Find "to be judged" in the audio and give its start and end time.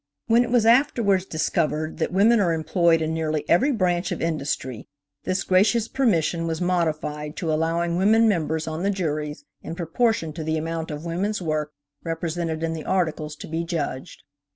13.35-14.23